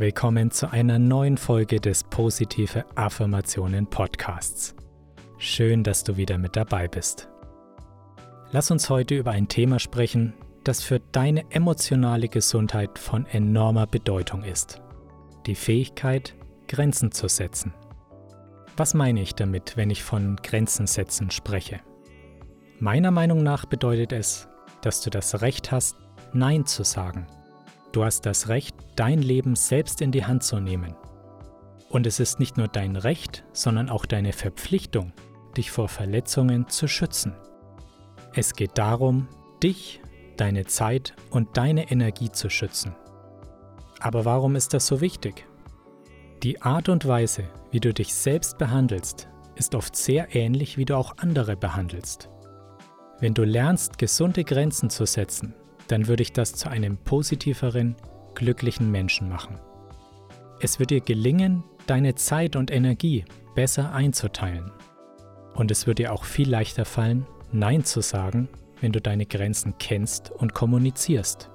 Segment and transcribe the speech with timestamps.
[0.00, 4.74] Willkommen zu einer neuen Folge des Positive Affirmationen Podcasts.
[5.36, 7.28] Schön, dass du wieder mit dabei bist.
[8.50, 10.32] Lass uns heute über ein Thema sprechen,
[10.64, 14.80] das für deine emotionale Gesundheit von enormer Bedeutung ist.
[15.44, 16.34] Die Fähigkeit,
[16.66, 17.74] Grenzen zu setzen.
[18.78, 21.80] Was meine ich damit, wenn ich von Grenzen setzen spreche?
[22.78, 24.48] Meiner Meinung nach bedeutet es,
[24.80, 25.96] dass du das Recht hast,
[26.32, 27.26] Nein zu sagen.
[27.92, 30.94] Du hast das Recht, dein Leben selbst in die Hand zu nehmen.
[31.88, 35.12] Und es ist nicht nur dein Recht, sondern auch deine Verpflichtung,
[35.56, 37.34] dich vor Verletzungen zu schützen.
[38.32, 39.26] Es geht darum,
[39.60, 40.00] dich,
[40.36, 42.94] deine Zeit und deine Energie zu schützen.
[43.98, 45.46] Aber warum ist das so wichtig?
[46.44, 50.96] Die Art und Weise, wie du dich selbst behandelst, ist oft sehr ähnlich, wie du
[50.96, 52.30] auch andere behandelst.
[53.18, 55.54] Wenn du lernst, gesunde Grenzen zu setzen,
[55.90, 57.96] dann würde ich das zu einem positiveren,
[58.34, 59.58] glücklichen Menschen machen.
[60.60, 63.24] Es wird dir gelingen, deine Zeit und Energie
[63.54, 64.70] besser einzuteilen.
[65.54, 68.48] Und es wird dir auch viel leichter fallen, Nein zu sagen,
[68.80, 71.50] wenn du deine Grenzen kennst und kommunizierst.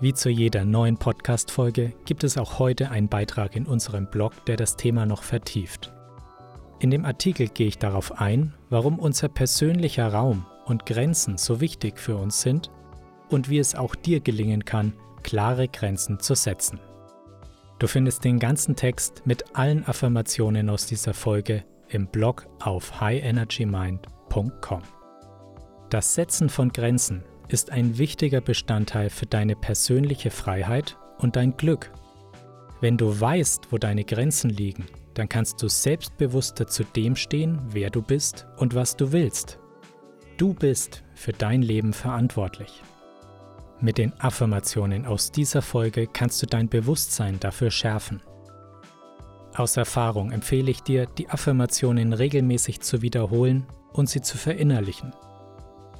[0.00, 4.56] Wie zu jeder neuen Podcast-Folge gibt es auch heute einen Beitrag in unserem Blog, der
[4.56, 5.92] das Thema noch vertieft.
[6.78, 11.98] In dem Artikel gehe ich darauf ein, warum unser persönlicher Raum und Grenzen so wichtig
[11.98, 12.70] für uns sind
[13.32, 16.80] und wie es auch dir gelingen kann, klare Grenzen zu setzen.
[17.78, 24.82] Du findest den ganzen Text mit allen Affirmationen aus dieser Folge im Blog auf highenergymind.com.
[25.90, 31.90] Das Setzen von Grenzen ist ein wichtiger Bestandteil für deine persönliche Freiheit und dein Glück.
[32.80, 37.90] Wenn du weißt, wo deine Grenzen liegen, dann kannst du selbstbewusster zu dem stehen, wer
[37.90, 39.58] du bist und was du willst.
[40.38, 42.82] Du bist für dein Leben verantwortlich.
[43.82, 48.22] Mit den Affirmationen aus dieser Folge kannst du dein Bewusstsein dafür schärfen.
[49.56, 55.12] Aus Erfahrung empfehle ich dir, die Affirmationen regelmäßig zu wiederholen und sie zu verinnerlichen.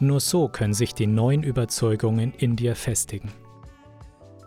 [0.00, 3.30] Nur so können sich die neuen Überzeugungen in dir festigen.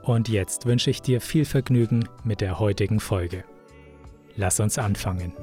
[0.02, 3.44] Und jetzt wünsche ich dir viel Vergnügen mit der heutigen Folge.
[4.36, 5.34] Lass uns anfangen.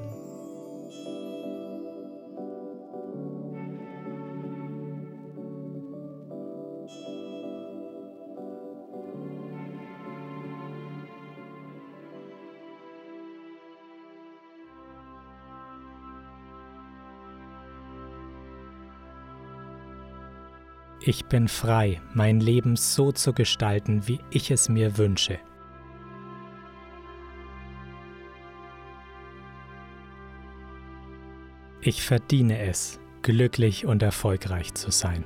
[21.00, 25.38] Ich bin frei, mein Leben so zu gestalten, wie ich es mir wünsche.
[31.80, 35.24] Ich verdiene es, glücklich und erfolgreich zu sein.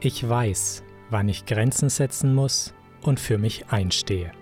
[0.00, 4.32] Ich weiß, wann ich Grenzen setzen muss und für mich einstehe.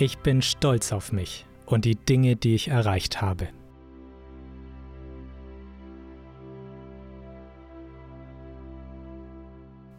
[0.00, 3.48] Ich bin stolz auf mich und die Dinge, die ich erreicht habe.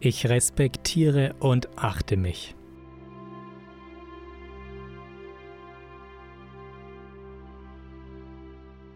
[0.00, 2.54] Ich respektiere und achte mich.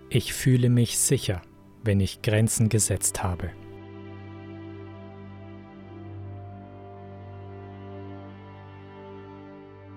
[0.09, 1.42] Ich fühle mich sicher,
[1.82, 3.50] wenn ich Grenzen gesetzt habe.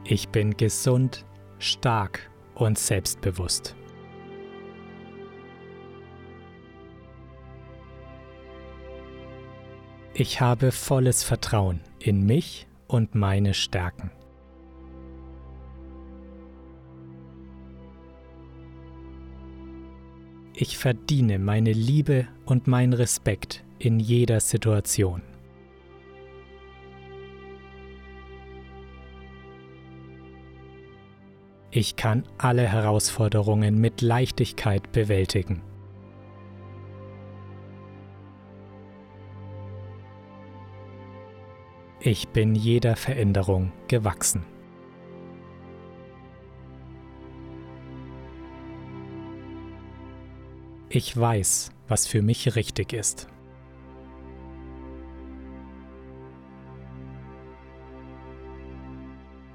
[0.10, 1.26] Ich bin gesund,
[1.60, 3.76] stark und selbstbewusst.
[10.14, 14.10] Ich habe volles Vertrauen in mich und meine Stärken.
[20.54, 25.22] Ich verdiene meine Liebe und meinen Respekt in jeder Situation.
[31.80, 35.62] Ich kann alle Herausforderungen mit Leichtigkeit bewältigen.
[42.00, 44.44] Ich bin jeder Veränderung gewachsen.
[50.90, 53.28] Ich weiß, was für mich richtig ist.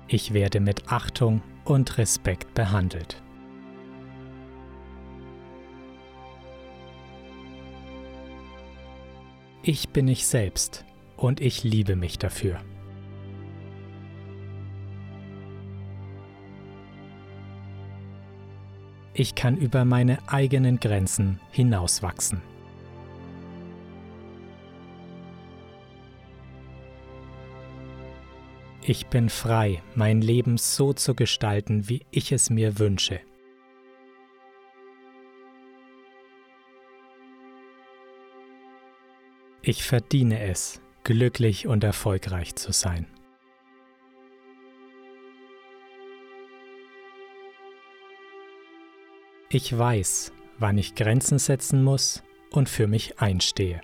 [0.07, 3.23] Ich werde mit Achtung und Respekt behandelt.
[9.63, 10.85] Ich bin ich selbst
[11.17, 12.59] und ich liebe mich dafür.
[19.15, 22.52] Ich kann über meine eigenen Grenzen hinauswachsen.
[28.85, 33.21] Ich bin frei, mein Leben so zu gestalten, wie ich es mir wünsche.
[39.63, 43.07] Ich verdiene es, glücklich und erfolgreich zu sein.
[49.49, 53.81] Ich weiß, wann ich Grenzen setzen muss und für mich einstehe.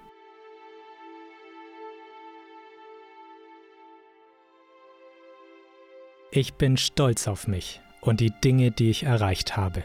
[6.30, 9.82] Ich bin stolz auf mich und die Dinge, die ich erreicht habe.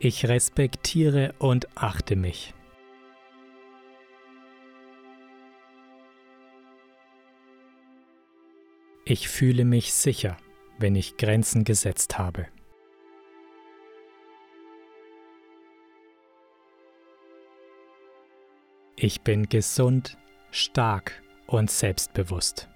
[0.00, 2.54] Ich respektiere und achte mich.
[9.04, 10.36] Ich fühle mich sicher,
[10.78, 12.48] wenn ich Grenzen gesetzt habe.
[18.96, 20.16] Ich bin gesund,
[20.52, 22.68] stark und selbstbewusst.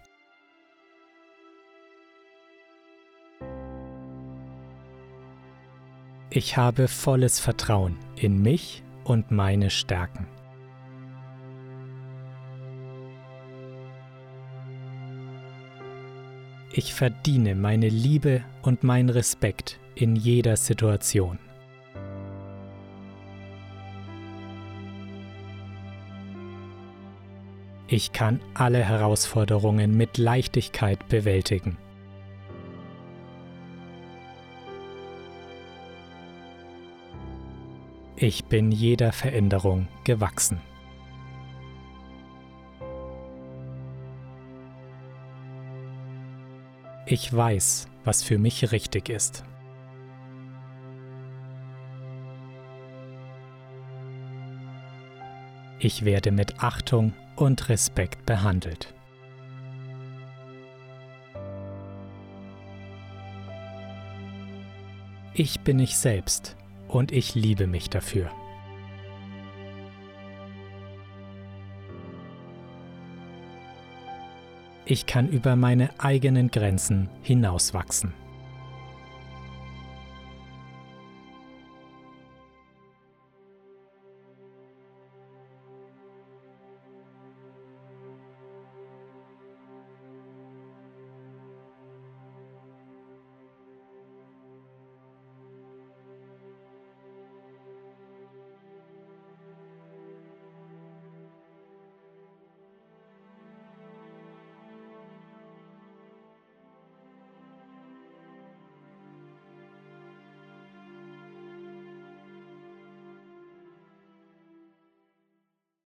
[6.31, 10.27] Ich habe volles Vertrauen in mich und meine Stärken.
[16.73, 21.39] Ich verdiene meine Liebe und meinen Respekt in jeder Situation.
[27.91, 31.79] Ich kann alle Herausforderungen mit Leichtigkeit bewältigen.
[38.17, 40.61] Ich bin jeder Veränderung gewachsen.
[47.07, 49.45] Ich weiß, was für mich richtig ist.
[55.79, 58.95] Ich werde mit Achtung und Respekt behandelt.
[65.35, 66.57] Ich bin ich selbst
[66.89, 68.29] und ich liebe mich dafür.
[74.85, 78.15] Ich kann über meine eigenen Grenzen hinauswachsen.